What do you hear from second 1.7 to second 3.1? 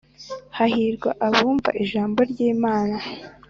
ijambo ry’Imnna